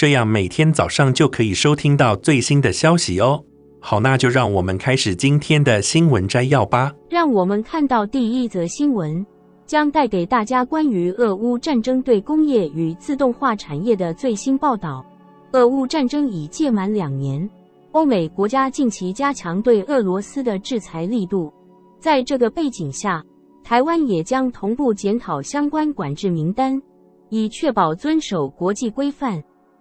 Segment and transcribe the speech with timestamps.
[0.00, 3.44] 这样每天早上就可以收听到最新的消息哦。
[3.80, 6.90] 好，那就让我们开始今天的新闻摘要吧。
[7.10, 9.26] 让我们看到第一则新闻，
[9.66, 15.04] 将带给大家关于俄乌战争对工业与自动化产业的最新报道。
[15.52, 17.46] 俄乌战争已届满两年，
[17.92, 21.52] 欧美国家近期加强对俄罗斯的制裁力度。
[21.98, 23.22] 在这个背景下，
[23.62, 26.80] 台湾也将同步检讨相关管制名单，
[27.28, 29.38] 以确保遵守国际规范。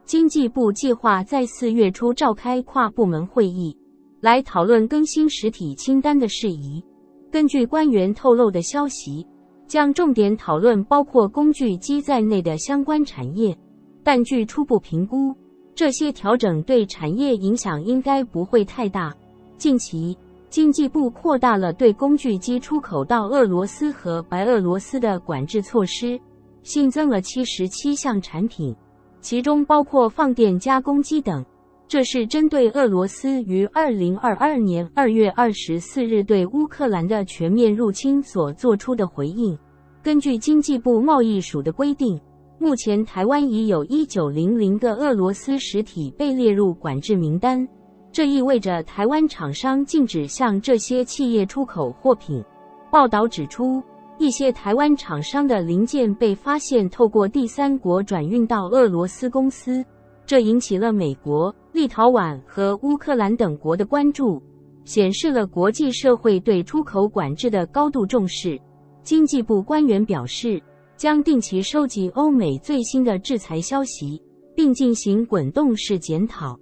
[0.10, 3.78] 经济部计划在四月初召开跨部门会议，
[4.22, 6.84] 来讨论更新实体清单的事宜。
[7.32, 9.24] 根据官员透露的消息，
[9.68, 13.56] 将重点讨论包括工具机在内的相关产业。
[14.04, 15.32] 但据初步评估，
[15.76, 19.16] 这些调整对产业影响应该不会太大。
[19.60, 20.18] 近期，
[20.50, 26.20] 经济部扩大了对工具机出口到俄罗斯和白俄罗斯的管制措施，
[26.64, 28.76] 新增了七十七项产品。
[29.22, 31.46] 其中包括放电加工机等，
[31.88, 39.58] 这是针对俄罗斯于二零二二年二月二十四日对乌克兰的全面入侵所做出的回应。
[40.02, 42.20] 根据经济部贸易署的规定，
[42.58, 47.68] 目前台湾已有一九零零个俄罗斯实体被列入管制名单，
[48.12, 52.44] 这意味着台湾厂商禁止向这些企业出口货品。
[52.92, 53.84] 报道指出，
[54.20, 59.84] 一些台湾厂商的零件被发现透过第三国转运到俄罗斯公司，
[60.26, 64.44] 这引起了美国、立陶宛和乌克兰等国的关注，
[64.84, 68.60] 显示了国际社会对出口管制的高度重视。
[69.04, 70.62] 经济部官员表示，
[70.98, 74.22] 将定期收集欧美最新的制裁消息，
[74.54, 76.60] 并进行滚动式检讨。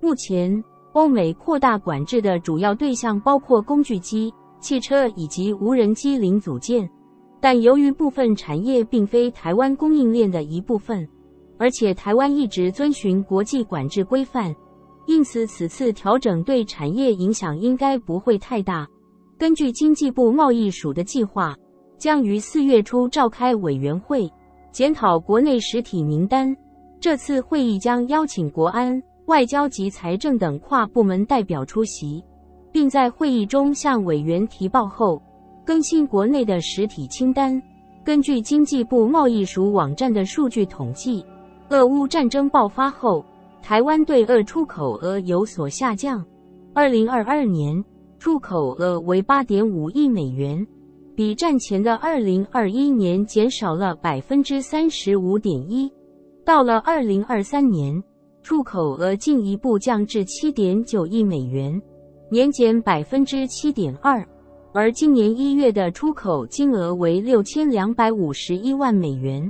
[0.00, 4.32] 目前，欧美扩大管制的主要对象包括工具机。
[4.60, 6.88] 汽车以及无人机零组件，
[7.40, 11.06] 但由于部分产业并非台湾供应链的一部分，
[11.58, 14.54] 而且台湾一直遵循国际管制规范，
[15.06, 18.86] 因此此次调整对产业影响应该不会太大。
[19.38, 21.54] 根据经济部贸易署的计划，
[21.98, 24.28] 将于四月初召开委员会，
[24.72, 26.56] 检讨国内实体名单。
[26.98, 32.24] 这次会议将邀请国安、外交及财政等跨部门代表出席。
[32.76, 35.18] 并在会议中向委员提报后，
[35.64, 37.58] 更新国内的实体清单。
[38.04, 41.24] 根据经济部贸易署网站的数据统计，
[41.70, 43.24] 俄乌战争爆发后，
[43.62, 46.22] 台湾对俄出口额有所下降。
[46.74, 47.82] 二零二二年
[48.18, 50.62] 出口额为八点五亿美元，
[51.14, 55.90] 比战前的二零二一年减少了百分之三十五点一。
[56.44, 57.98] 到了二零二三年，
[58.42, 61.80] 出口额进一步降至七点九亿美元。
[62.28, 64.26] 年减百分之七点二，
[64.72, 69.48] 而今年一月的出口金额为六千两百五十一万美元，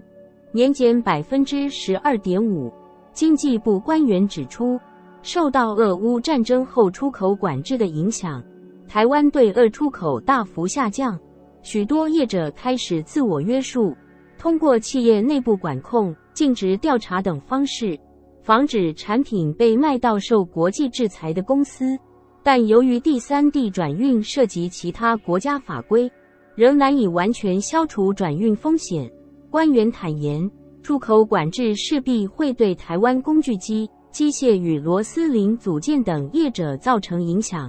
[0.52, 2.70] 年减百分之十二点五。
[3.14, 4.78] 经济部官员指出，
[5.22, 8.44] 受到俄乌战争后出口管制的影响，
[8.86, 11.18] 台湾对俄出口大幅下降，
[11.62, 13.96] 许多业者开始自我约束，
[14.36, 17.98] 通过企业内部管控、尽职调查等方式，
[18.42, 21.98] 防止产品被卖到受国际制裁的公司。
[22.46, 26.08] 但由于第三地转运涉及其他国家法规，
[26.54, 29.10] 仍难以完全消除转运风险。
[29.50, 30.48] 官员坦言，
[30.80, 37.68] 出口管制势必会对台湾工具机、机械与螺丝零组件等业者造成影响。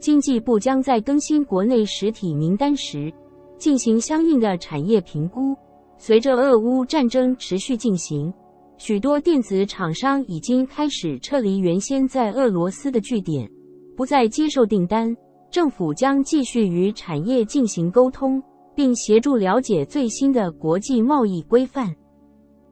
[0.00, 3.12] 经济部将在更新国内实体名单时，
[3.58, 5.54] 进行相应的产业评估。
[5.98, 8.34] 随着俄乌战争持续进行，
[8.76, 13.48] 许多电子厂商已经开始撤离原先在俄罗斯的据点。
[13.96, 15.16] 不再接受订单，
[15.50, 18.42] 政府将继续与产业进行沟通，
[18.74, 21.92] 并协助了解最新的国际贸易规范。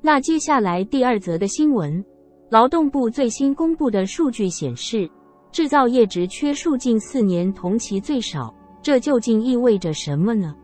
[0.03, 2.05] 那接下来第二则的新闻，
[2.51, 5.09] 劳动部最新公布的数据显示，
[5.51, 10.55] 制造业职缺数近四年同期最少，这究竟意味着什么呢？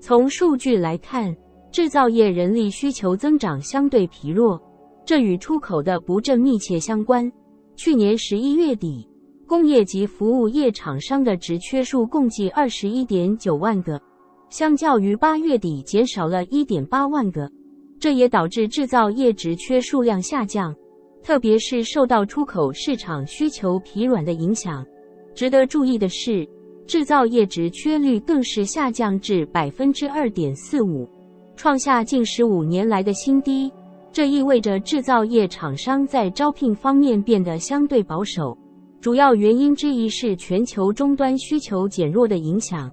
[0.00, 1.36] 从数据来看，
[1.70, 4.58] 制造业人力需求增长相对疲弱，
[5.04, 7.30] 这与出口的不振密切相关。
[7.76, 9.06] 去年十一月底，
[9.50, 14.00] 工业及服务业厂商的职缺数共计二十一点九万个，
[14.48, 17.50] 相较于八月底减少了一点八万个，
[17.98, 20.72] 这也导致制造业职缺数量下降。
[21.20, 24.86] 特别是受到出口市场需求疲软的影响。
[25.34, 26.48] 值得注意的是，
[26.86, 31.08] 制造业职缺率更是下降至百分之二点四五，
[31.56, 33.68] 创下近十五年来的新低。
[34.12, 38.56] 这意味着制造业厂商在招聘方面变得相对保守。
[39.00, 42.90] 主要原因之一是全球终端需求减弱的影响，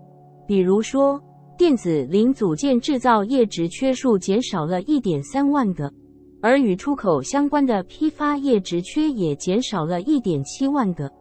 [0.48, 1.21] 比如说，
[1.57, 5.92] 电子零组件制造业值缺数减少了一点三万个，
[6.42, 11.12] 而与出口相关的批发业值缺也减少了一点七万个。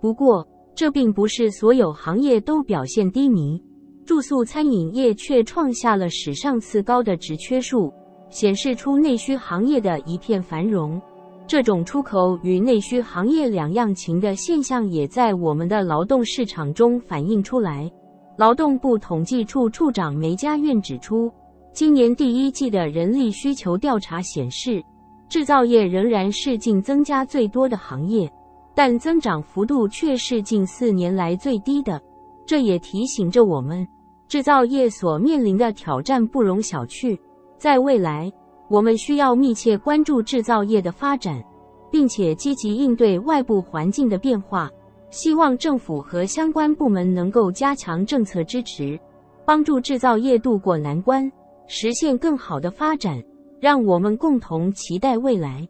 [0.00, 0.46] 不过，
[0.76, 3.60] 这并不是所有行业都表现低迷，
[4.04, 7.92] 住宿餐饮业却创下了史上次高的值缺数，
[8.30, 11.02] 显示出内需行业的一片繁荣。
[11.48, 17.90] 这种出口与内需行业两样情的现象，也在我们的劳动市场中反映出来。
[18.36, 21.32] 劳动部统计处处长梅家院指出，
[21.72, 24.82] 今年第一季的人力需求调查显示，
[25.28, 28.28] 制造业仍然是净增加最多的行业，
[28.74, 32.02] 但增长幅度却是近四年来最低的。
[32.44, 33.86] 这也提醒着我们，
[34.26, 37.16] 制造业所面临的挑战不容小觑。
[37.56, 38.30] 在未来，
[38.68, 41.42] 我们需要密切关注制造业的发展，
[41.90, 44.70] 并且积极应对外部环境的变化。
[45.10, 48.98] 希望政府和相关部门能够加强政策支持，
[49.44, 51.30] 帮助制造业渡过难关，
[51.68, 53.22] 实现更好的发展。
[53.58, 55.66] 让我们共同期待未来。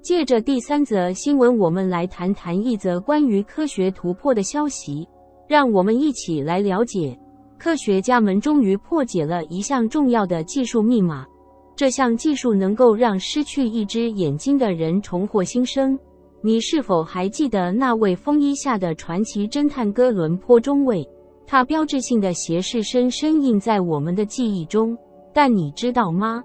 [0.00, 5.06] 借着第三则新闻，我们来谈谈一则关于科学突破的消息。
[5.46, 7.16] 让我们一起来了解，
[7.58, 11.26] 科学家们终于破解了一项重要的技术密码。
[11.74, 15.98] 这项技术能够让失去一只眼睛的人重获新生。
[16.42, 21.08] 你是否还记得那位风衣下的传奇侦探哥伦坡中尉？
[21.46, 24.96] 他标志性的斜视深深印在我们的记忆中。
[25.34, 26.42] 但你知道吗？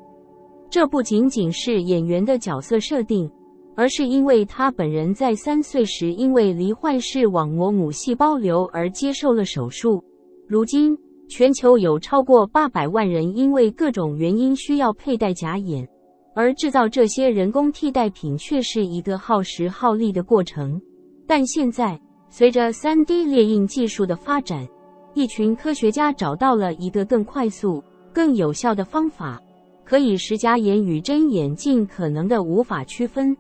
[0.69, 3.29] 这不仅仅是演员的角色设定，
[3.75, 10.03] 而是因为他本人在三岁时因为罹患视网膜母细胞瘤而接受了手术。
[10.47, 10.97] 如今，
[11.29, 15.87] 全球有超过八百万人因为各种原因需要佩戴假眼，
[16.33, 20.81] 而制造这些人工替代品却是一个耗时耗力的过程。
[21.27, 24.65] 但现在，随着 3D 列印技术的发展，
[25.13, 27.83] 一群科学家找到了一个更快速、
[28.13, 29.37] 更有效的方法，
[29.83, 33.35] 可以使假眼与真眼尽可能的无法区分。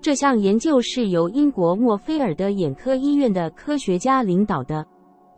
[0.00, 4.86] 这项研究是由英国墨菲尔德眼科医院的科学家领导的。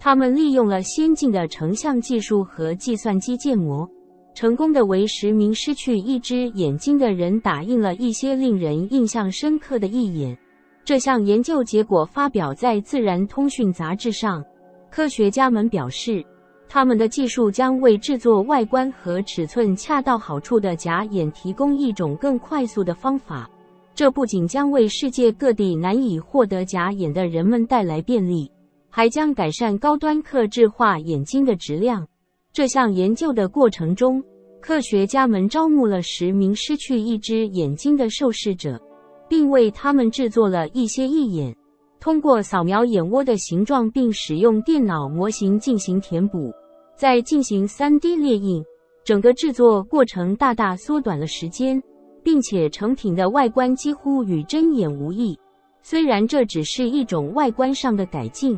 [0.05, 3.89] 他们利用了先进的成像技术和计算机建模，
[4.35, 10.37] 成功的为十名失去一只眼睛的人打印了一些令人印象深刻的义眼。
[10.85, 14.45] 这项研究结果发表在《自然通讯》杂志上。
[14.91, 16.23] 科学家们表示，
[16.69, 23.51] 他们的技术将为制作外观和尺寸恰到好处的假眼提供一种更快速的方法。
[23.95, 28.51] 这不仅将为世界各地难以获得假眼的人们带来便利。
[28.97, 32.07] 还将改善高端客制化眼睛的质量。
[32.53, 34.23] 这项研究的过程中，
[34.61, 38.81] 科学家们招募了十名失去一只眼睛的受试者，
[39.29, 41.53] 并为他们制作了一些义眼。
[41.99, 46.53] 通过扫描眼窝的形状，并使用电脑模型进行填补，
[46.95, 48.65] 再进行 3D 列印，
[49.03, 51.83] 整个制作过程大大缩短了时间，
[52.23, 55.37] 并且成品的外观几乎与真眼无异。
[55.83, 58.57] 虽然这只是一种外观上的改进。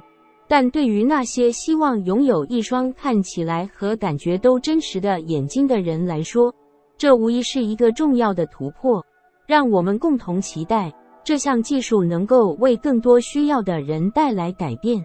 [0.48, 6.54] 但对于那些希望拥有一双看起来和感觉都真实的眼睛的人来说，
[6.96, 9.04] 这无疑是一个重要的突破。
[9.46, 15.04] 让我们共同期待这项技术能够为更多需要的人带来改变。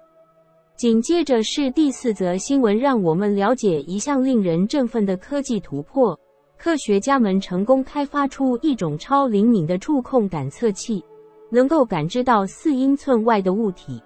[0.75, 6.19] 紧接着是第四则新闻，让我们了解一项令人振奋的科技突破：
[6.57, 11.03] 科学家们成功开发出一种超灵敏的触控感测器，
[11.51, 14.01] 能够感知到四英寸外的物体。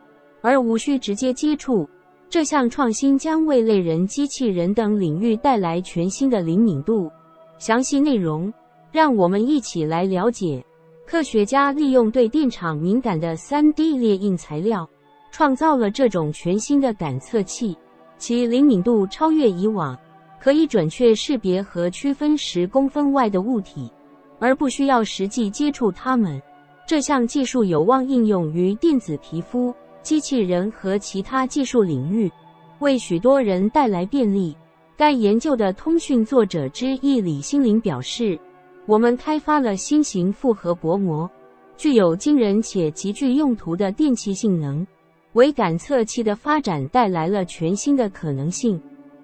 [0.45, 1.89] 而无需直接接触，
[2.29, 7.09] 这项创新将为类人机器人等领域带来全新的灵敏度。
[7.57, 8.53] 详细内容，
[8.91, 10.63] 让我们一起来了解。
[11.03, 14.87] 科学家利用对电场敏感的 3D 列印材料，
[15.31, 17.75] 创造了这种全新的感测器，
[18.19, 19.97] 其灵敏度超越以往，
[20.39, 23.91] 可以准确识别和区分十公分外的物体，
[24.37, 26.39] 而不需要实际接触它们。
[26.85, 29.73] 这项技术有望应用于电子皮肤。
[30.05, 32.31] 机器人和其他技术领域，
[32.77, 34.55] 为许多人带来便利。
[34.95, 38.39] 该研究的通讯作者之一李欣凌表示
[38.85, 41.27] ：“我们开发了新型复合薄膜，
[41.75, 44.85] 具有惊人且极具用途的电气性能，
[45.33, 48.79] 为感测器的发展带来了全新的可能性。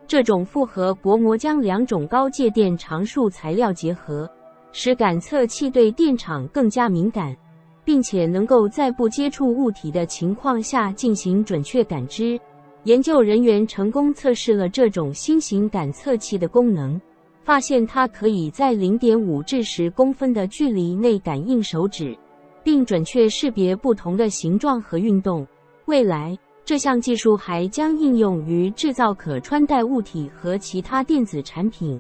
[0.07, 4.27] 这种复合薄膜将两种高介电常数材料结合，
[4.71, 7.37] 使感测器对电场更加敏感。”
[7.83, 12.39] 并且能够在不接触物体的情况下进行准确感知。
[12.83, 16.99] 研究人员成功测试了这种新型感测器的功能，
[17.43, 22.17] 发现它可以在零点五至十公分的距离内感应手指，
[22.63, 25.45] 并准确识别不同的形状和运动。
[25.85, 31.99] 未来，这项技术还将应用于制造可穿戴物体和其他电子产品，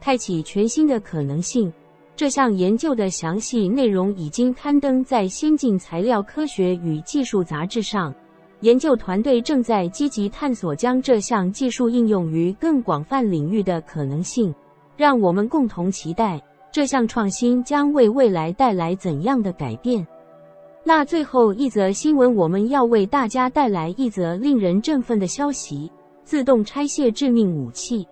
[0.00, 1.72] 开启全新的可能性。
[2.14, 8.14] 这项研究的详细内容已经刊登在《先进材料科学与技术杂志》上。
[8.60, 14.54] 研究团队正在积极探索将这项技术应用于更广泛领域的可能性。
[14.96, 16.40] 让我们共同期待
[16.70, 20.06] 这项创新将为未来带来怎样的改变。
[20.84, 25.90] 那最后一则新闻，我们要为大家带来一则令人振奋的消息：
[26.24, 28.06] 自动拆卸致命武器。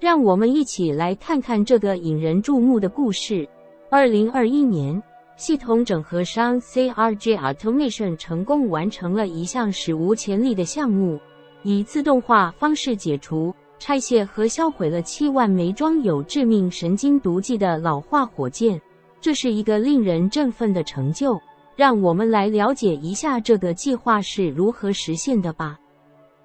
[0.00, 3.48] 让我们一起来看看这个引人注目的故事。
[3.90, 5.02] 二零二一年，
[5.36, 11.18] 系统整合商 CRJ Automation 成功完成了一项史无前例的项目，
[11.62, 18.80] 以自动化方式解除、拆卸和销毁了七万枚装有致命神经毒剂的老化火箭。
[19.20, 21.40] 这是一个令人振奋的成就。
[21.76, 25.76] 让我们来了解一下这个计划是如何实现的吧。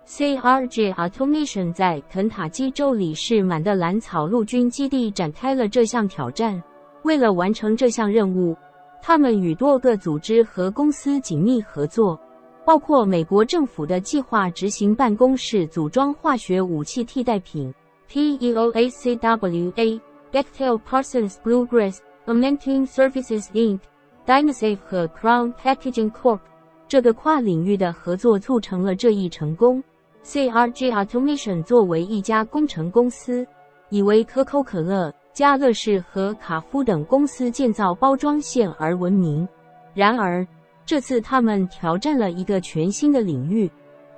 [0.10, 6.60] CRJ Automation 在肯塔基州里士满的兰草陆军基地展开了这项挑战。
[7.04, 8.58] 为了完成这项任务，
[9.04, 12.20] 他们与多个组织和公司紧密合作，
[12.66, 17.72] 包括美国政府的计划执行办公室组装化学武器替代品
[18.10, 20.02] （PEOACWA）、
[20.32, 23.80] Bechtel Parsons Bluegrass、a m e n t i n g Services Inc。
[24.26, 26.40] Dynasafe 和 Crown Packaging Corp.
[26.88, 29.84] 这个跨领域的合作促成了这一成功。
[30.24, 33.46] CRG Automation 作为一家工程公司，
[33.90, 39.48] 以为可口可乐、家乐士和卡夫等公司建造包装线而闻名。
[39.94, 40.46] 然而，
[40.86, 43.70] 这次他们挑战了一个全新的领域，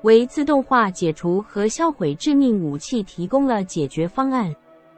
[0.01, 4.53] 为自动化解除和销毁致命武器提供了解决方案。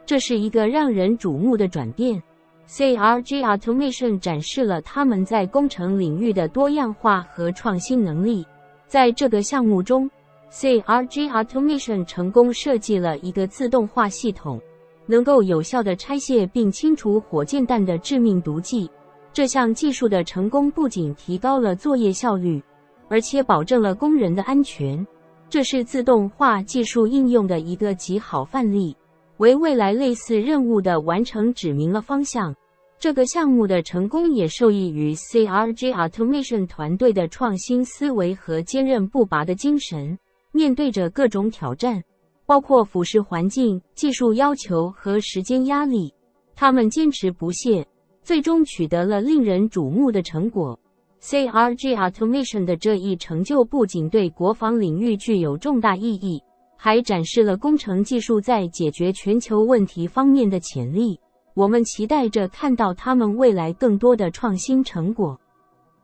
[0.06, 2.20] 这是一个让人瞩目的转变。
[2.66, 8.44] CRG Automation 展示了他们在工程领域的多样化和创新能力。
[8.86, 10.10] 在这个项目中
[10.56, 14.60] CRG Automation 成功设计了一个自动化系统，
[15.04, 18.88] 能够有效地拆卸并清除火箭弹的致命毒剂。
[19.32, 22.62] 这项技术的成功不仅提高了作业效率，
[23.08, 25.04] 而且保证了工人的安全。
[25.50, 28.96] 这是自动化技术应用的一个极好范例。
[29.38, 32.54] 为未来类似任务的完成指明了方向。
[32.96, 40.16] 这个项目的成功也受益于 CRG Automation 团队的创新思维和坚韧不拔的精神。
[40.54, 42.00] 面对着各种挑战，
[42.46, 46.14] 包括腐蚀环境、技术要求和时间压力，
[46.54, 47.84] 他们坚持不懈，
[48.22, 50.78] 最终取得了令人瞩目的成果。
[51.20, 56.40] CRG Automation 的这一成就不仅对国防领域具有重大意义。
[56.76, 61.18] 还展示了工程技术在解决全球问题方面的潜力。
[61.54, 65.40] 我们期待着看到他们未来更多的创新成果。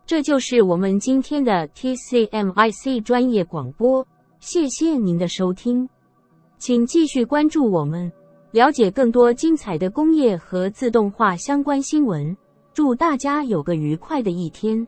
[0.07, 4.07] 这就是我们今天的 TCMIC 专业广播。
[4.41, 5.87] 谢谢您的收听，
[6.59, 8.11] 请继续关注我们，
[8.53, 12.35] 了解更多精彩的工业和自动化相关新闻。
[12.73, 14.87] 祝大家有个愉快的一天。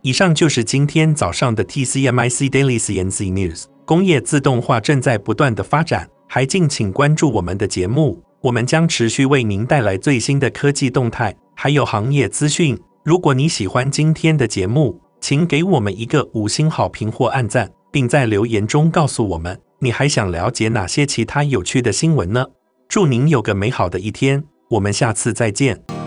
[0.00, 3.64] 以上就是今天早上的 TCMIC Daily CNC News。
[3.84, 12.78] 工业自动化正在不断的发展，还敬请关注我们的节目，我们将持续为您带来最新的科技动态，还有行业资讯。
[13.04, 22.46] 如果你喜欢今天的节目，请给我们一个五星好评或按赞，并在留言中告诉我们你还想了解哪些其他有趣的新闻呢？
[22.88, 25.97] 祝您有个美好的一天，我们下次再见。